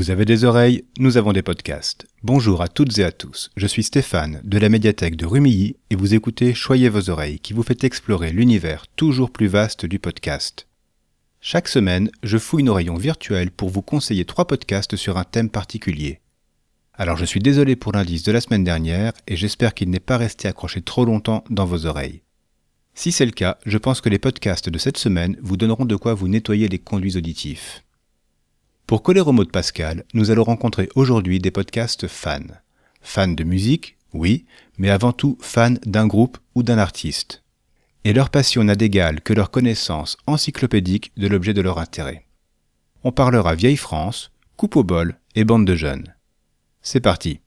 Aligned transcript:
Vous 0.00 0.10
avez 0.10 0.24
des 0.24 0.44
oreilles, 0.44 0.84
nous 0.98 1.18
avons 1.18 1.34
des 1.34 1.42
podcasts. 1.42 2.06
Bonjour 2.22 2.62
à 2.62 2.68
toutes 2.68 2.98
et 2.98 3.04
à 3.04 3.12
tous, 3.12 3.50
je 3.54 3.66
suis 3.66 3.82
Stéphane 3.82 4.40
de 4.44 4.56
la 4.56 4.70
médiathèque 4.70 5.14
de 5.14 5.26
Rumilly 5.26 5.76
et 5.90 5.94
vous 5.94 6.14
écoutez 6.14 6.54
Choyez 6.54 6.88
vos 6.88 7.10
oreilles 7.10 7.38
qui 7.38 7.52
vous 7.52 7.62
fait 7.62 7.84
explorer 7.84 8.32
l'univers 8.32 8.86
toujours 8.96 9.30
plus 9.30 9.46
vaste 9.46 9.84
du 9.84 9.98
podcast. 9.98 10.66
Chaque 11.42 11.68
semaine, 11.68 12.10
je 12.22 12.38
fouille 12.38 12.62
nos 12.62 12.72
rayons 12.72 12.96
virtuels 12.96 13.50
pour 13.50 13.68
vous 13.68 13.82
conseiller 13.82 14.24
trois 14.24 14.46
podcasts 14.46 14.96
sur 14.96 15.18
un 15.18 15.24
thème 15.24 15.50
particulier. 15.50 16.20
Alors 16.94 17.18
je 17.18 17.26
suis 17.26 17.40
désolé 17.40 17.76
pour 17.76 17.92
l'indice 17.92 18.22
de 18.22 18.32
la 18.32 18.40
semaine 18.40 18.64
dernière 18.64 19.12
et 19.28 19.36
j'espère 19.36 19.74
qu'il 19.74 19.90
n'est 19.90 20.00
pas 20.00 20.16
resté 20.16 20.48
accroché 20.48 20.80
trop 20.80 21.04
longtemps 21.04 21.44
dans 21.50 21.66
vos 21.66 21.84
oreilles. 21.84 22.22
Si 22.94 23.12
c'est 23.12 23.26
le 23.26 23.32
cas, 23.32 23.58
je 23.66 23.76
pense 23.76 24.00
que 24.00 24.08
les 24.08 24.18
podcasts 24.18 24.70
de 24.70 24.78
cette 24.78 24.96
semaine 24.96 25.36
vous 25.42 25.58
donneront 25.58 25.84
de 25.84 25.96
quoi 25.96 26.14
vous 26.14 26.28
nettoyer 26.28 26.68
les 26.68 26.78
conduits 26.78 27.18
auditifs. 27.18 27.84
Pour 28.90 29.04
coller 29.04 29.20
au 29.20 29.30
mot 29.30 29.44
de 29.44 29.50
Pascal, 29.50 30.02
nous 30.14 30.32
allons 30.32 30.42
rencontrer 30.42 30.88
aujourd'hui 30.96 31.38
des 31.38 31.52
podcasts 31.52 32.08
fans. 32.08 32.40
Fans 33.00 33.28
de 33.28 33.44
musique, 33.44 33.96
oui, 34.14 34.46
mais 34.78 34.90
avant 34.90 35.12
tout 35.12 35.38
fans 35.40 35.76
d'un 35.86 36.08
groupe 36.08 36.38
ou 36.56 36.64
d'un 36.64 36.76
artiste. 36.76 37.44
Et 38.02 38.12
leur 38.12 38.30
passion 38.30 38.64
n'a 38.64 38.74
d'égal 38.74 39.20
que 39.20 39.32
leur 39.32 39.52
connaissance 39.52 40.16
encyclopédique 40.26 41.12
de 41.16 41.28
l'objet 41.28 41.54
de 41.54 41.60
leur 41.60 41.78
intérêt. 41.78 42.26
On 43.04 43.12
parlera 43.12 43.54
vieille 43.54 43.76
France, 43.76 44.32
coupe 44.56 44.74
au 44.74 44.82
bol 44.82 45.14
et 45.36 45.44
bande 45.44 45.68
de 45.68 45.76
jeunes. 45.76 46.12
C'est 46.82 46.98
parti. 46.98 47.38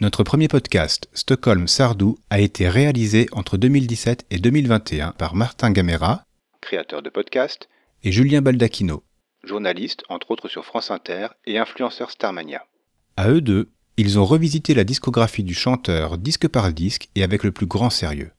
Notre 0.00 0.24
premier 0.24 0.48
podcast, 0.48 1.08
Stockholm 1.12 1.68
Sardou, 1.68 2.18
a 2.30 2.40
été 2.40 2.68
réalisé 2.68 3.28
entre 3.30 3.56
2017 3.56 4.26
et 4.32 4.38
2021 4.38 5.12
par 5.12 5.36
Martin 5.36 5.70
Gamera, 5.70 6.24
créateur 6.60 7.00
de 7.00 7.10
podcast, 7.10 7.68
et 8.04 8.12
Julien 8.12 8.42
Baldacchino, 8.42 9.02
journaliste 9.44 10.04
entre 10.08 10.30
autres 10.30 10.48
sur 10.48 10.64
France 10.64 10.90
Inter 10.90 11.28
et 11.46 11.58
influenceur 11.58 12.10
Starmania. 12.10 12.64
À 13.16 13.30
eux 13.30 13.40
deux, 13.40 13.70
ils 13.96 14.18
ont 14.18 14.24
revisité 14.24 14.74
la 14.74 14.84
discographie 14.84 15.42
du 15.42 15.54
chanteur 15.54 16.18
disque 16.18 16.46
par 16.46 16.72
disque 16.72 17.08
et 17.16 17.24
avec 17.24 17.42
le 17.42 17.50
plus 17.50 17.66
grand 17.66 17.90
sérieux. 17.90 18.30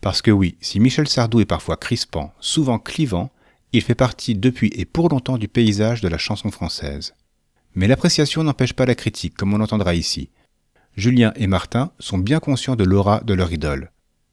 Parce 0.00 0.22
que 0.22 0.30
oui, 0.30 0.56
si 0.60 0.80
Michel 0.80 1.06
Sardou 1.06 1.40
est 1.40 1.44
parfois 1.44 1.76
crispant, 1.76 2.32
souvent 2.40 2.78
clivant, 2.78 3.30
il 3.72 3.82
fait 3.82 3.94
partie 3.94 4.34
depuis 4.34 4.72
et 4.74 4.84
pour 4.84 5.08
longtemps 5.08 5.38
du 5.38 5.46
paysage 5.46 6.00
de 6.00 6.08
la 6.08 6.18
chanson 6.18 6.50
française. 6.50 7.14
Mais 7.74 7.86
l'appréciation 7.86 8.42
n'empêche 8.42 8.72
pas 8.72 8.86
la 8.86 8.96
critique, 8.96 9.34
comme 9.36 9.54
on 9.54 9.58
l'entendra 9.58 9.94
ici. 9.94 10.30
Julien 10.96 11.32
et 11.36 11.46
Martin 11.46 11.92
sont 12.00 12.18
bien 12.18 12.40
conscients 12.40 12.74
de 12.74 12.82
l'aura 12.82 13.20
de 13.20 13.34
leur 13.34 13.52
idole. 13.52 13.92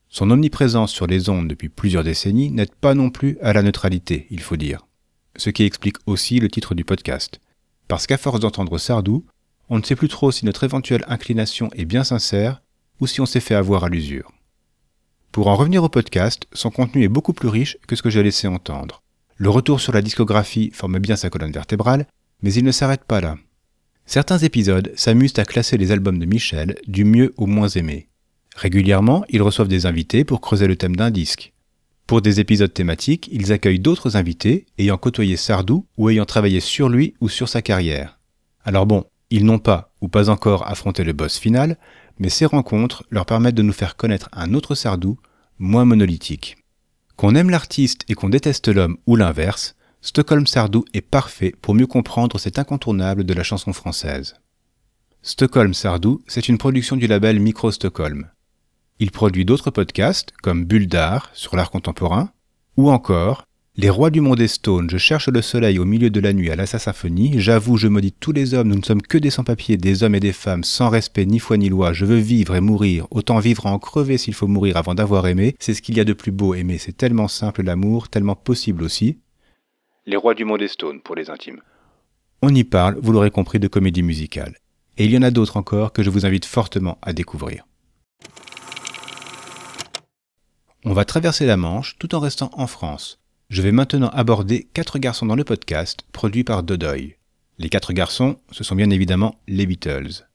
Son 0.09 0.31
omniprésence 0.31 0.91
sur 0.91 1.08
les 1.08 1.30
ondes 1.30 1.47
depuis 1.47 1.69
plusieurs 1.69 2.03
décennies 2.03 2.52
n'aide 2.52 2.73
pas 2.73 2.94
non 2.94 3.09
plus 3.09 3.38
à 3.41 3.53
la 3.53 3.61
neutralité, 3.61 4.27
il 4.30 4.41
faut 4.41 4.58
dire. 4.58 4.88
Ce 5.36 5.50
qui 5.50 5.63
explique 5.63 5.97
aussi 6.05 6.39
le 6.39 6.50
titre 6.50 6.75
du 6.75 6.83
podcast. 6.83 7.39
Parce 7.88 8.08
qu'à 8.08 8.17
force 8.17 8.39
d'entendre 8.39 8.78
Sardou, 8.78 9.25
on 9.69 9.78
ne 9.78 9.83
sait 9.83 9.95
plus 9.95 10.08
trop 10.08 10.31
si 10.31 10.45
notre 10.45 10.63
éventuelle 10.63 11.03
inclination 11.08 11.69
est 11.75 11.85
bien 11.85 12.03
sincère 12.03 12.61
ou 13.00 13.08
si 13.08 13.22
on 13.22 13.25
s'est 13.25 13.39
fait 13.39 13.55
avoir 13.55 13.83
à 13.83 13.89
l'usure. 13.89 14.31
Pour 15.31 15.47
en 15.47 15.55
revenir 15.55 15.83
au 15.83 15.89
podcast, 15.89 16.47
son 16.53 16.72
contenu 16.72 17.03
est 17.03 17.09
beaucoup 17.09 17.33
plus 17.33 17.50
riche 17.50 17.78
que 17.88 17.95
ce 17.95 18.02
que 18.02 18.09
j'ai 18.09 18.23
laissé 18.23 18.47
entendre. 18.47 19.03
Le 19.35 19.50
retour 19.50 19.80
sur 19.80 19.94
la 19.94 20.02
discographie 20.02 20.72
forme 20.73 21.00
bien 21.00 21.16
sa 21.16 21.30
colonne 21.30 21.52
vertébrale, 21.52 22.08
mais 22.41 22.53
il 22.53 22.63
ne 22.63 22.72
s'arrête 22.72 23.03
pas 23.03 23.22
là. 23.22 23.38
Certains 24.05 24.39
épisodes 24.39 24.91
s'amusent 24.95 25.38
à 25.38 25.45
classer 25.45 25.78
les 25.78 25.91
albums 25.91 26.17
de 26.17 26.25
Michel 26.25 26.78
du 26.88 27.03
mieux 27.03 27.33
au 27.38 27.45
moins 27.45 27.67
aimé. 27.67 28.08
Régulièrement, 28.58 29.23
ils 29.30 29.44
reçoivent 29.44 29.67
des 29.67 29.86
invités 29.86 30.23
pour 30.23 30.41
creuser 30.41 30.66
le 30.66 30.75
thème 30.75 30.95
d'un 30.95 31.11
disque. 31.11 31.53
Pour 32.08 32.23
des 32.23 32.39
épisodes 32.39 32.73
thématiques, 32.73 33.30
ils 33.31 33.53
accueillent 33.53 33.80
d'autres 33.80 34.17
invités 34.17 34.66
ayant 34.80 34.97
côtoyé 34.97 35.38
Sardou 35.38 35.86
ou 35.95 36.09
ayant 36.09 36.25
travaillé 36.25 36.59
sur 36.59 36.89
lui 36.89 37.13
ou 37.22 37.30
sur 37.30 37.50
sa 37.50 37.61
carrière. 37.61 38.17
Alors 38.66 38.88
bon, 38.88 39.05
ils 39.29 39.45
n'ont 39.45 39.59
pas 39.59 39.94
ou 40.01 40.07
pas 40.07 40.31
encore 40.31 40.68
affronté 40.68 41.03
le 41.03 41.13
boss 41.13 41.38
final, 41.38 41.78
mais 42.18 42.29
ces 42.29 42.47
rencontres 42.47 43.03
leur 43.12 43.28
permettent 43.28 43.53
de 43.53 43.62
nous 43.62 43.73
faire 43.73 43.95
connaître 43.95 44.28
un 44.34 44.56
autre 44.56 44.74
Sardou, 44.74 45.19
moins 45.59 45.85
monolithique. 45.85 46.57
Qu'on 47.16 47.35
aime 47.35 47.51
l'artiste 47.51 48.06
et 48.07 48.16
qu'on 48.16 48.29
déteste 48.29 48.69
l'homme 48.69 48.97
ou 49.06 49.16
l'inverse, 49.16 49.75
Stockholm 50.01 50.47
Sardou 50.47 50.84
est 50.95 51.01
parfait 51.01 51.53
pour 51.62 51.75
mieux 51.75 51.88
comprendre 51.88 52.39
cet 52.39 52.57
incontournable 52.57 53.24
de 53.24 53.34
la 53.35 53.44
chanson 53.44 53.72
française. 53.72 54.35
Stockholm 55.22 55.75
Sardou, 55.75 56.24
c'est 56.25 56.50
une 56.50 56.57
production 56.57 56.95
du 56.95 57.06
label 57.06 57.39
Micro 57.39 57.72
Stockholm. 57.72 58.28
Il 59.00 59.12
produit 59.12 59.46
d'autres 59.46 59.69
podcasts 59.69 60.31
comme 60.41 60.66
Bulle 60.66 60.88
d'art 60.88 61.30
sur 61.34 61.56
l'art 61.56 61.69
contemporain 61.69 62.31
ou 62.78 62.90
encore 62.90 63.46
Les 63.75 63.91
rois 63.91 64.09
du 64.09 64.22
monde 64.22 64.41
est 64.41 64.47
stone, 64.47 64.90
je 64.90 64.97
cherche 64.97 65.28
le 65.28 65.44
soleil 65.44 65.78
au 65.78 65.85
milieu 65.85 66.09
de 66.09 66.19
la 66.19 66.34
nuit 66.34 66.50
à 66.50 66.56
la 66.56 66.66
j'avoue, 66.66 67.78
je 67.78 67.88
maudis 67.88 68.12
tous 68.12 68.31
les 68.31 68.56
hommes, 68.56 68.69
nous 68.69 68.75
ne 68.78 68.84
sommes 68.84 69.03
que 69.03 69.19
des 69.19 69.30
sans-papiers, 69.30 69.78
des 69.78 70.02
hommes 70.02 70.16
et 70.16 70.19
des 70.19 70.34
femmes, 70.34 70.63
sans 70.63 70.90
respect 70.90 71.28
ni 71.28 71.38
foi 71.38 71.57
ni 71.57 71.69
loi, 71.69 71.94
je 71.94 72.06
veux 72.06 72.18
vivre 72.18 72.56
et 72.56 72.62
mourir, 72.62 73.06
autant 73.12 73.38
vivre 73.38 73.68
à 73.68 73.72
en 73.72 73.78
crever 73.78 74.18
s'il 74.18 74.34
faut 74.34 74.47
mourir 74.47 74.78
avant 74.78 74.96
d'avoir 74.96 75.28
aimé, 75.28 75.56
c'est 75.59 75.75
ce 75.75 75.84
qu'il 75.84 75.96
y 75.96 76.00
a 76.00 76.03
de 76.03 76.13
plus 76.13 76.31
beau, 76.31 76.56
aimer, 76.56 76.80
c'est 76.80 76.97
tellement 76.97 77.28
simple 77.28 77.62
l'amour, 77.62 78.09
tellement 78.09 78.36
possible 78.36 78.81
aussi. 78.81 79.19
Les 80.07 80.18
rois 80.18 80.34
du 80.34 80.44
monde 80.44 80.63
est 80.63 80.69
stone 80.69 81.02
pour 81.02 81.13
les 81.13 81.30
intimes. 81.30 81.62
On 82.41 82.53
y 82.56 82.63
parle, 82.63 82.97
vous 83.00 83.12
l'aurez 83.12 83.30
compris, 83.30 83.59
de 83.59 83.68
comédie 83.68 84.02
musicale. 84.02 84.56
Et 84.97 85.06
il 85.06 85.12
y 85.12 85.18
en 85.19 85.22
a 85.22 85.30
d'autres 85.30 85.57
encore 85.57 85.94
que 85.94 86.02
je 86.02 86.09
vous 86.09 86.25
invite 86.25 86.46
fortement 86.46 86.97
à 87.03 87.13
découvrir. 87.13 87.66
On 90.85 90.93
va 90.93 91.05
traverser 91.05 91.45
la 91.47 91.57
Manche 91.57 91.95
tout 91.97 92.13
en 92.13 92.19
restant 92.19 92.51
en 92.53 92.67
France. 92.67 93.19
Je 93.49 93.63
vais 93.63 93.71
maintenant 93.71 94.09
aborder 94.09 94.67
Quatre 94.73 94.99
garçons 94.99 95.25
dans 95.25 95.35
le 95.35 95.43
podcast, 95.43 96.01
produit 96.11 96.43
par 96.43 96.61
Dodoy. 96.61 97.15
Les 97.57 97.69
quatre 97.69 97.93
garçons, 97.93 98.38
ce 98.51 98.63
sont 98.63 98.75
bien 98.75 98.91
évidemment 98.91 99.35
les 99.47 99.65
Beatles. 99.65 100.27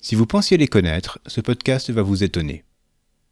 Si 0.00 0.14
vous 0.14 0.26
pensiez 0.26 0.56
les 0.56 0.68
connaître, 0.68 1.18
ce 1.26 1.40
podcast 1.40 1.90
va 1.90 2.02
vous 2.02 2.22
étonner. 2.22 2.62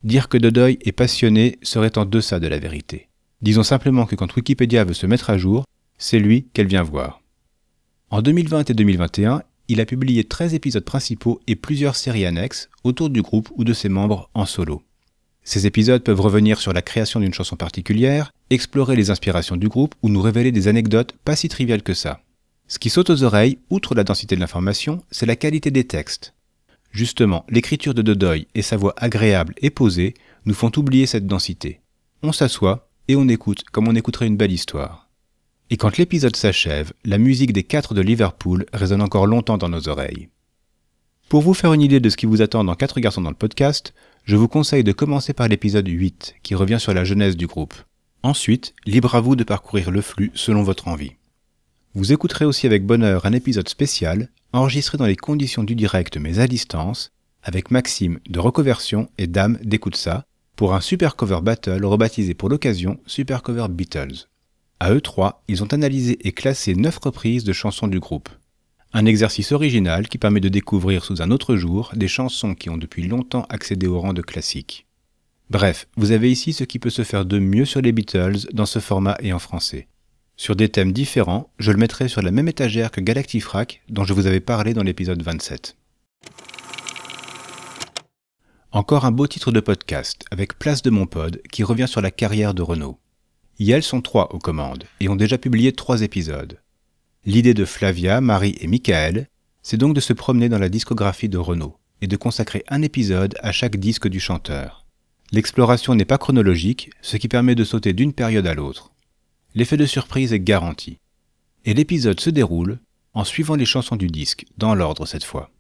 Dire 0.03 0.29
que 0.29 0.37
Dodoy 0.37 0.79
est 0.81 0.93
passionné 0.93 1.59
serait 1.63 1.97
en 1.97 2.05
deçà 2.05 2.41
de 2.41 2.49
la 2.49 2.59
vérité. 2.59 3.09
Disons 3.41 3.63
simplement 3.63 4.05
que 4.05 4.17
quand 4.17 4.35
Wikipédia 4.35 4.83
veut 4.85 4.93
se 4.93 5.07
mettre 5.07 5.31
à 5.31 5.39
jour, 5.39 5.65
c'est 5.99 6.19
lui 6.19 6.49
qu'elle 6.53 6.67
vient 6.67 6.83
voir. 6.83 7.21
En 8.11 8.23
2020 8.23 8.71
et 8.71 8.75
2021, 8.75 9.43
il 9.69 9.81
a 9.81 9.87
publié 9.87 10.25
13 10.25 10.55
épisodes 10.55 10.85
principaux 10.85 11.41
et 11.47 11.55
plusieurs 11.55 11.95
séries 11.95 12.27
annexes 12.27 12.69
autour 12.83 13.09
du 13.09 13.23
groupe 13.23 13.51
ou 13.55 13.63
de 13.63 13.73
ses 13.73 13.89
membres 13.89 14.29
en 14.35 14.47
solo. 14.47 14.83
Ces 15.45 15.67
épisodes 15.67 16.03
peuvent 16.03 16.21
revenir 16.21 16.59
sur 16.59 16.73
la 16.73 16.83
création 16.83 17.21
d'une 17.21 17.35
chanson 17.35 17.57
particulière, 17.57 18.33
explorer 18.49 18.97
les 18.97 19.11
inspirations 19.11 19.57
du 19.57 19.69
groupe 19.69 19.95
ou 20.03 20.09
nous 20.09 20.23
révéler 20.23 20.53
des 20.53 20.69
anecdotes 20.69 21.15
pas 21.25 21.37
si 21.37 21.49
triviales 21.49 21.83
que 21.83 21.93
ça. 21.93 22.21
Ce 22.67 22.79
qui 22.79 22.89
saute 22.89 23.11
aux 23.11 23.23
oreilles, 23.23 23.59
outre 23.69 23.95
la 23.95 24.05
densité 24.05 24.35
de 24.35 24.41
l'information, 24.41 25.03
c'est 25.11 25.27
la 25.27 25.37
qualité 25.37 25.71
des 25.71 25.85
textes. 25.85 26.33
Justement, 26.93 27.45
l'écriture 27.51 27.93
de 27.93 28.01
Dodoy 28.01 28.47
et 28.55 28.63
sa 28.63 28.79
voix 28.79 28.95
agréable 28.97 29.55
et 29.59 29.69
posée 29.69 30.15
nous 30.47 30.55
font 30.55 30.73
oublier 30.77 31.05
cette 31.05 31.27
densité. 31.27 31.81
On 32.23 32.33
s'assoit 32.33 32.89
et 33.09 33.17
on 33.17 33.29
écoute 33.29 33.65
comme 33.71 33.87
on 33.87 33.95
écouterait 33.95 34.27
une 34.27 34.39
belle 34.39 34.53
histoire. 34.53 35.11
Et 35.69 35.77
quand 35.77 35.99
l'épisode 35.99 36.37
s'achève, 36.37 36.93
la 37.05 37.19
musique 37.19 37.53
des 37.53 37.65
quatre 37.65 37.93
de 37.93 38.01
Liverpool 38.01 38.65
résonne 38.73 39.03
encore 39.03 39.27
longtemps 39.27 39.59
dans 39.59 39.69
nos 39.69 39.89
oreilles. 39.89 40.29
Pour 41.29 41.43
vous 41.43 41.55
faire 41.55 41.73
une 41.73 41.83
idée 41.83 42.01
de 42.01 42.09
ce 42.09 42.17
qui 42.17 42.27
vous 42.27 42.43
attend 42.43 42.65
dans 42.65 42.75
4 42.75 43.01
garçons 43.01 43.23
dans 43.23 43.31
le 43.31 43.37
podcast, 43.37 43.93
je 44.25 44.37
vous 44.37 44.49
conseille 44.49 44.85
de 44.85 44.93
commencer 44.93 45.35
par 45.35 45.49
l'épisode 45.49 45.87
8, 45.87 46.37
qui 46.43 46.55
revient 46.55 46.81
sur 46.81 46.95
la 46.95 47.05
jeunesse 47.05 47.37
du 47.37 47.47
groupe. 47.47 47.75
Ensuite, 48.23 48.75
libre 48.87 49.15
à 49.15 49.21
vous 49.21 49.37
de 49.37 49.45
parcourir 49.45 49.91
le 49.91 50.01
flux 50.01 50.31
selon 50.35 50.63
votre 50.63 50.89
envie. 50.89 51.13
Vous 51.95 52.13
écouterez 52.13 52.47
aussi 52.47 52.67
avec 52.67 52.87
bonheur 52.87 53.27
un 53.27 53.33
épisode 53.33 53.69
spécial, 53.69 54.31
enregistré 54.55 54.97
dans 54.97 55.05
les 55.05 55.17
conditions 55.17 55.63
du 55.63 55.75
direct 55.75 56.17
mais 56.17 56.39
à 56.39 56.47
distance, 56.47 57.13
avec 57.43 57.71
Maxime 57.71 58.19
de 58.27 58.41
Recoversion 58.41 59.11
et 59.19 59.27
Dame 59.27 59.59
d'Écoute 59.63 60.09
pour 60.57 60.75
un 60.75 60.81
super 60.81 61.17
cover 61.17 61.41
battle 61.43 61.85
rebaptisé 61.85 62.33
pour 62.33 62.49
l'occasion 62.49 62.99
Super 63.07 63.43
Cover 63.43 63.67
Beatles. 63.69 64.29
À 64.81 64.93
eux 64.93 65.03
trois, 65.03 65.43
ils 65.49 65.63
ont 65.63 65.73
analysé 65.73 66.19
et 66.27 66.33
classé 66.33 66.75
9 66.75 66.97
reprises 66.97 67.45
de 67.45 67.53
chansons 67.53 67.89
du 67.89 68.01
groupe. 68.01 68.31
Un 68.97 69.07
exercice 69.07 69.51
original 69.51 70.07
qui 70.07 70.19
permet 70.19 70.39
de 70.39 70.49
découvrir 70.49 71.05
sous 71.05 71.21
un 71.21 71.33
autre 71.33 71.57
jour 71.57 71.91
des 71.97 72.07
chansons 72.07 72.55
qui 72.55 72.71
ont 72.71 72.77
depuis 72.77 73.09
longtemps 73.09 73.45
accédé 73.49 73.89
au 73.89 73.99
rang 73.99 74.13
de 74.13 74.23
classiques. 74.23 74.87
Bref, 75.51 75.89
vous 75.97 76.13
avez 76.13 76.31
ici 76.31 76.53
ce 76.53 76.63
qui 76.63 76.79
peut 76.79 76.91
se 76.91 77.03
faire 77.03 77.25
de 77.25 77.41
mieux 77.41 77.65
sur 77.65 77.81
les 77.81 77.91
Beatles 77.91 78.47
dans 78.53 78.67
ce 78.67 78.79
format 78.79 79.17
et 79.19 79.33
en 79.33 79.41
français. 79.41 79.89
Sur 80.37 80.55
des 80.55 80.69
thèmes 80.69 80.93
différents, 80.93 81.51
je 81.59 81.73
le 81.73 81.79
mettrai 81.79 82.07
sur 82.07 82.23
la 82.23 82.31
même 82.31 82.47
étagère 82.47 82.93
que 82.93 83.01
Galactifrac 83.01 83.83
dont 83.89 84.05
je 84.05 84.13
vous 84.13 84.29
avais 84.29 84.39
parlé 84.39 84.75
dans 84.75 84.85
l'épisode 84.85 85.23
27. 85.23 85.77
Encore 88.71 89.07
un 89.07 89.13
beau 89.13 89.27
titre 89.27 89.51
de 89.51 89.59
podcast 89.59 90.25
avec 90.31 90.57
Place 90.57 90.83
de 90.83 90.91
mon 90.91 91.07
pod 91.07 91.43
qui 91.51 91.65
revient 91.65 91.89
sur 91.89 92.01
la 92.01 92.13
carrière 92.13 92.55
de 92.55 92.63
Renault. 92.63 93.01
elles 93.59 93.83
sont 93.83 94.03
trois 94.03 94.33
aux 94.33 94.39
commandes 94.39 94.85
et 95.01 95.09
ont 95.09 95.17
déjà 95.17 95.37
publié 95.37 95.73
trois 95.73 96.03
épisodes. 96.03 96.61
L'idée 97.27 97.55
de 97.55 97.65
Flavia, 97.65 98.21
Marie 98.21 98.55
et 98.61 98.67
Michael, 98.67 99.29
c'est 99.63 99.79
donc 99.79 99.95
de 99.95 100.01
se 100.01 100.13
promener 100.13 100.51
dans 100.51 100.59
la 100.59 100.69
discographie 100.69 101.31
de 101.31 101.39
Renault 101.39 101.79
et 102.03 102.07
de 102.07 102.17
consacrer 102.17 102.65
un 102.69 102.83
épisode 102.83 103.35
à 103.41 103.51
chaque 103.51 103.77
disque 103.77 104.09
du 104.09 104.21
chanteur. 104.21 104.85
L'exploration 105.33 105.95
n'est 105.95 106.05
pas 106.05 106.19
chronologique, 106.19 106.91
ce 107.01 107.17
qui 107.17 107.29
permet 107.29 107.55
de 107.55 107.65
sauter 107.65 107.95
d'une 107.95 108.13
période 108.13 108.47
à 108.47 108.53
l'autre. 108.53 108.93
L'effet 109.55 109.79
de 109.79 109.87
surprise 109.87 110.35
est 110.35 110.41
garanti. 110.41 110.99
et 111.65 111.73
l'épisode 111.73 112.21
se 112.21 112.29
déroule 112.29 112.79
en 113.15 113.25
suivant 113.25 113.55
les 113.55 113.65
chansons 113.65 113.97
du 113.97 114.09
disque, 114.09 114.45
dans 114.59 114.75
l'ordre 114.75 115.07
cette 115.07 115.25
fois. 115.25 115.51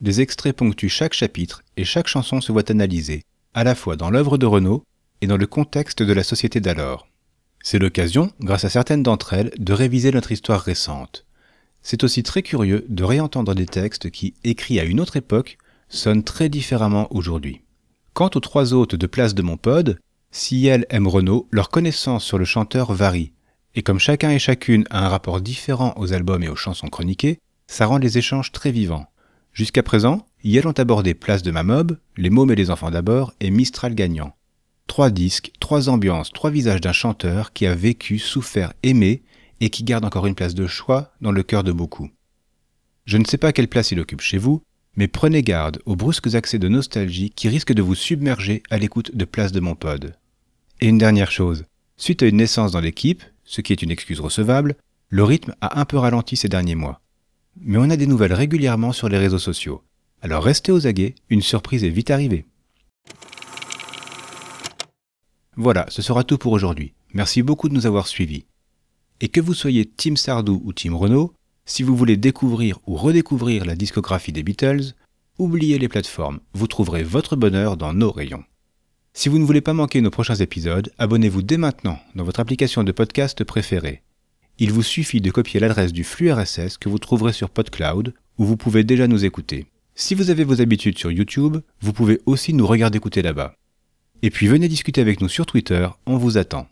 Des 0.00 0.20
extraits 0.20 0.56
ponctuent 0.56 0.88
chaque 0.88 1.12
chapitre 1.12 1.62
et 1.76 1.84
chaque 1.84 2.08
chanson 2.08 2.40
se 2.40 2.50
voit 2.50 2.68
analysée, 2.68 3.22
à 3.54 3.62
la 3.62 3.76
fois 3.76 3.94
dans 3.94 4.10
l'œuvre 4.10 4.38
de 4.38 4.46
Renaud 4.46 4.82
et 5.20 5.28
dans 5.28 5.36
le 5.36 5.46
contexte 5.46 6.02
de 6.02 6.12
la 6.12 6.24
société 6.24 6.58
d'alors. 6.58 7.06
C'est 7.62 7.78
l'occasion, 7.78 8.30
grâce 8.40 8.64
à 8.64 8.68
certaines 8.68 9.02
d'entre 9.02 9.32
elles, 9.32 9.52
de 9.58 9.72
réviser 9.72 10.10
notre 10.10 10.32
histoire 10.32 10.60
récente. 10.60 11.24
C'est 11.82 12.04
aussi 12.04 12.22
très 12.22 12.42
curieux 12.42 12.84
de 12.88 13.04
réentendre 13.04 13.54
des 13.54 13.66
textes 13.66 14.10
qui, 14.10 14.34
écrits 14.44 14.80
à 14.80 14.84
une 14.84 15.00
autre 15.00 15.16
époque, 15.16 15.58
sonnent 15.88 16.24
très 16.24 16.48
différemment 16.48 17.06
aujourd'hui. 17.10 17.62
Quant 18.14 18.30
aux 18.34 18.40
trois 18.40 18.74
hôtes 18.74 18.94
de 18.94 19.06
Place 19.06 19.34
de 19.34 19.42
Montpod, 19.42 19.98
si 20.30 20.66
elles 20.66 20.86
aiment 20.90 21.08
Renault, 21.08 21.48
leur 21.50 21.70
connaissance 21.70 22.24
sur 22.24 22.38
le 22.38 22.44
chanteur 22.44 22.92
varie, 22.92 23.32
et 23.74 23.82
comme 23.82 23.98
chacun 23.98 24.30
et 24.30 24.38
chacune 24.38 24.84
a 24.90 25.04
un 25.04 25.08
rapport 25.08 25.40
différent 25.40 25.94
aux 25.96 26.12
albums 26.12 26.42
et 26.42 26.48
aux 26.48 26.56
chansons 26.56 26.88
chroniquées, 26.88 27.38
ça 27.66 27.86
rend 27.86 27.98
les 27.98 28.18
échanges 28.18 28.52
très 28.52 28.70
vivants. 28.70 29.06
Jusqu'à 29.52 29.82
présent, 29.82 30.26
Yel 30.44 30.66
ont 30.66 30.72
abordé 30.72 31.14
Place 31.14 31.42
de 31.42 31.50
Mamob, 31.50 31.98
Les 32.16 32.30
Mômes 32.30 32.50
et 32.50 32.56
les 32.56 32.70
Enfants 32.70 32.90
d'abord 32.90 33.32
et 33.40 33.50
Mistral 33.50 33.94
gagnant. 33.94 34.34
Trois 34.92 35.08
disques, 35.08 35.52
trois 35.58 35.88
ambiances, 35.88 36.30
trois 36.32 36.50
visages 36.50 36.82
d'un 36.82 36.92
chanteur 36.92 37.54
qui 37.54 37.64
a 37.64 37.74
vécu, 37.74 38.18
souffert, 38.18 38.74
aimé 38.82 39.22
et 39.62 39.70
qui 39.70 39.84
garde 39.84 40.04
encore 40.04 40.26
une 40.26 40.34
place 40.34 40.54
de 40.54 40.66
choix 40.66 41.14
dans 41.22 41.32
le 41.32 41.42
cœur 41.42 41.64
de 41.64 41.72
beaucoup. 41.72 42.10
Je 43.06 43.16
ne 43.16 43.24
sais 43.24 43.38
pas 43.38 43.54
quelle 43.54 43.68
place 43.68 43.90
il 43.90 44.00
occupe 44.00 44.20
chez 44.20 44.36
vous, 44.36 44.60
mais 44.96 45.08
prenez 45.08 45.42
garde 45.42 45.80
aux 45.86 45.96
brusques 45.96 46.34
accès 46.34 46.58
de 46.58 46.68
nostalgie 46.68 47.30
qui 47.30 47.48
risquent 47.48 47.72
de 47.72 47.80
vous 47.80 47.94
submerger 47.94 48.62
à 48.68 48.76
l'écoute 48.76 49.16
de 49.16 49.24
Place 49.24 49.50
de 49.50 49.60
mon 49.60 49.74
pod. 49.74 50.14
Et 50.82 50.88
une 50.88 50.98
dernière 50.98 51.30
chose, 51.30 51.64
suite 51.96 52.22
à 52.22 52.26
une 52.26 52.36
naissance 52.36 52.72
dans 52.72 52.80
l'équipe, 52.80 53.22
ce 53.44 53.62
qui 53.62 53.72
est 53.72 53.80
une 53.80 53.90
excuse 53.90 54.20
recevable, 54.20 54.74
le 55.08 55.24
rythme 55.24 55.54
a 55.62 55.80
un 55.80 55.86
peu 55.86 55.96
ralenti 55.96 56.36
ces 56.36 56.50
derniers 56.50 56.74
mois. 56.74 57.00
Mais 57.58 57.78
on 57.78 57.88
a 57.88 57.96
des 57.96 58.06
nouvelles 58.06 58.34
régulièrement 58.34 58.92
sur 58.92 59.08
les 59.08 59.16
réseaux 59.16 59.38
sociaux. 59.38 59.82
Alors 60.20 60.44
restez 60.44 60.70
aux 60.70 60.86
aguets, 60.86 61.14
une 61.30 61.40
surprise 61.40 61.82
est 61.82 61.88
vite 61.88 62.10
arrivée. 62.10 62.44
Voilà, 65.56 65.84
ce 65.90 66.00
sera 66.00 66.24
tout 66.24 66.38
pour 66.38 66.52
aujourd'hui. 66.52 66.94
Merci 67.12 67.42
beaucoup 67.42 67.68
de 67.68 67.74
nous 67.74 67.86
avoir 67.86 68.06
suivis. 68.06 68.46
Et 69.20 69.28
que 69.28 69.40
vous 69.40 69.52
soyez 69.52 69.84
Team 69.84 70.16
Sardou 70.16 70.62
ou 70.64 70.72
Team 70.72 70.94
Renault, 70.94 71.34
si 71.66 71.82
vous 71.82 71.94
voulez 71.94 72.16
découvrir 72.16 72.78
ou 72.86 72.96
redécouvrir 72.96 73.66
la 73.66 73.76
discographie 73.76 74.32
des 74.32 74.42
Beatles, 74.42 74.94
oubliez 75.38 75.78
les 75.78 75.88
plateformes, 75.88 76.40
vous 76.54 76.66
trouverez 76.66 77.02
votre 77.02 77.36
bonheur 77.36 77.76
dans 77.76 77.92
nos 77.92 78.10
rayons. 78.10 78.44
Si 79.12 79.28
vous 79.28 79.38
ne 79.38 79.44
voulez 79.44 79.60
pas 79.60 79.74
manquer 79.74 80.00
nos 80.00 80.10
prochains 80.10 80.36
épisodes, 80.36 80.90
abonnez-vous 80.96 81.42
dès 81.42 81.58
maintenant 81.58 81.98
dans 82.14 82.24
votre 82.24 82.40
application 82.40 82.82
de 82.82 82.92
podcast 82.92 83.44
préférée. 83.44 84.02
Il 84.58 84.72
vous 84.72 84.82
suffit 84.82 85.20
de 85.20 85.30
copier 85.30 85.60
l'adresse 85.60 85.92
du 85.92 86.02
flux 86.02 86.32
RSS 86.32 86.78
que 86.78 86.88
vous 86.88 86.98
trouverez 86.98 87.34
sur 87.34 87.50
PodCloud, 87.50 88.14
où 88.38 88.44
vous 88.46 88.56
pouvez 88.56 88.84
déjà 88.84 89.06
nous 89.06 89.26
écouter. 89.26 89.66
Si 89.94 90.14
vous 90.14 90.30
avez 90.30 90.44
vos 90.44 90.62
habitudes 90.62 90.98
sur 90.98 91.12
YouTube, 91.12 91.58
vous 91.82 91.92
pouvez 91.92 92.20
aussi 92.24 92.54
nous 92.54 92.66
regarder 92.66 92.96
écouter 92.96 93.20
là-bas. 93.20 93.54
Et 94.24 94.30
puis 94.30 94.46
venez 94.46 94.68
discuter 94.68 95.00
avec 95.00 95.20
nous 95.20 95.28
sur 95.28 95.46
Twitter, 95.46 95.88
on 96.06 96.16
vous 96.16 96.38
attend. 96.38 96.68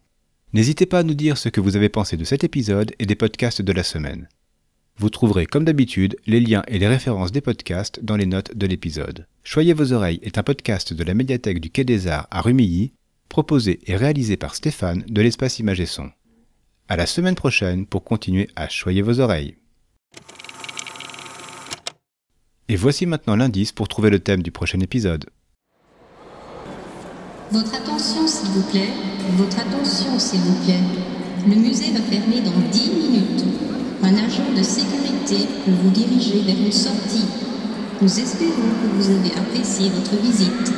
N'hésitez 0.53 0.87
pas 0.87 1.01
à 1.01 1.03
nous 1.03 1.15
dire 1.15 1.37
ce 1.37 1.49
que 1.49 1.61
vous 1.61 1.75
avez 1.75 1.89
pensé 1.89 2.17
de 2.17 2.23
cet 2.23 2.45
épisode 2.45 2.93
et 3.01 3.07
des 3.07 3.17
podcasts 3.17 3.61
de 3.61 3.73
la 3.73 3.83
semaine. 3.83 4.29
Vous 4.97 5.11
trouverez 5.11 5.47
comme 5.47 5.65
d'habitude 5.65 6.17
les 6.27 6.39
liens 6.39 6.63
et 6.69 6.79
les 6.79 6.87
références 6.87 7.33
des 7.33 7.41
podcasts 7.41 8.05
dans 8.05 8.17
les 8.17 8.27
notes 8.27 8.57
de 8.57 8.67
l'épisode. 8.69 9.27
Choyez 9.43 9.73
vos 9.73 9.93
oreilles 9.93 10.21
est 10.23 10.39
un 10.39 10.45
podcast 10.45 10.93
de 10.93 11.03
la 11.03 11.15
médiathèque 11.15 11.61
du 11.61 11.71
Quai 11.71 11.83
des 11.83 12.07
Arts 12.07 12.29
à 12.31 12.41
Rumilly, 12.41 12.93
proposé 13.29 13.81
et 13.87 13.97
réalisé 13.97 14.37
par 14.37 14.55
Stéphane 14.55 15.05
de 15.09 15.21
l'espace 15.21 15.59
Image 15.59 15.81
et 15.81 15.87
Son. 15.87 16.11
À 16.89 16.97
la 16.97 17.07
semaine 17.07 17.35
prochaine 17.35 17.85
pour 17.85 18.05
continuer 18.05 18.49
à 18.55 18.69
choyer 18.69 19.03
vos 19.03 19.19
oreilles. 19.19 19.57
Et 22.69 22.77
voici 22.77 23.07
maintenant 23.07 23.35
l'indice 23.35 23.73
pour 23.73 23.89
trouver 23.89 24.11
le 24.11 24.21
thème 24.21 24.43
du 24.45 24.53
prochain 24.53 24.79
épisode. 24.79 25.27
Votre 27.53 27.75
attention 27.75 28.29
s'il 28.29 28.49
vous 28.51 28.63
plaît, 28.71 28.93
votre 29.37 29.59
attention 29.59 30.17
s'il 30.19 30.39
vous 30.39 30.65
plaît. 30.65 30.79
Le 31.49 31.57
musée 31.57 31.91
va 31.91 31.99
fermer 31.99 32.41
dans 32.43 32.71
10 32.71 32.91
minutes. 32.93 33.45
Un 34.05 34.15
agent 34.15 34.53
de 34.57 34.63
sécurité 34.63 35.49
peut 35.65 35.73
vous 35.83 35.91
diriger 35.91 36.43
vers 36.43 36.55
une 36.55 36.71
sortie. 36.71 37.27
Nous 38.01 38.21
espérons 38.21 38.53
que 38.53 38.97
vous 38.97 39.11
avez 39.11 39.33
apprécié 39.37 39.91
votre 39.91 40.23
visite. 40.23 40.73